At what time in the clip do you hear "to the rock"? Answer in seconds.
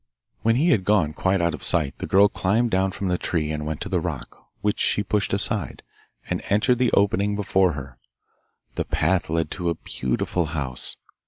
3.81-4.47